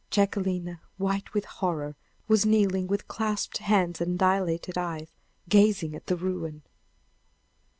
[0.09, 1.95] Jacquelina, white with horror,
[2.27, 5.11] was kneeling with clasped hands and dilated eyes,
[5.47, 6.63] gazing at the ruin.